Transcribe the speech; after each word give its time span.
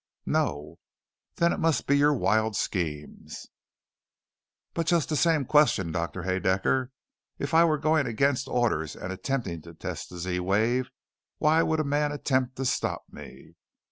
"No" 0.25 0.79
"Then 1.35 1.53
it 1.53 1.59
must 1.59 1.85
be 1.85 1.95
your 1.95 2.15
wild 2.15 2.55
schemes." 2.55 3.45
"But 4.73 4.87
just 4.87 5.09
the 5.09 5.15
same 5.15 5.45
question, 5.45 5.91
Doctor 5.91 6.23
Haedaecker; 6.23 6.89
if 7.37 7.53
I 7.53 7.65
were 7.65 7.77
going 7.77 8.07
against 8.07 8.47
orders 8.47 8.95
and 8.95 9.13
attempting 9.13 9.61
to 9.61 9.75
test 9.75 10.09
the 10.09 10.17
Z 10.17 10.39
wave, 10.39 10.89
why 11.37 11.61
would 11.61 11.79
a 11.81 11.83
man 11.83 12.11
attempt 12.11 12.55
to 12.55 12.65
stop 12.65 13.03
me?" 13.11 13.53